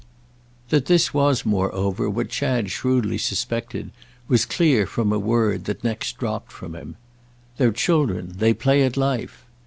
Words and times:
That 0.69 0.87
this 0.87 1.13
was 1.13 1.45
moreover 1.45 2.09
what 2.09 2.31
Chad 2.31 2.71
shrewdly 2.71 3.19
suspected 3.19 3.91
was 4.27 4.47
clear 4.47 4.87
from 4.87 5.13
a 5.13 5.19
word 5.19 5.65
that 5.65 5.83
next 5.83 6.17
dropped 6.17 6.51
from 6.51 6.73
him. 6.73 6.95
"They're 7.57 7.71
children; 7.71 8.33
they 8.39 8.55
play 8.55 8.81
at 8.81 8.97
life!" 8.97 9.45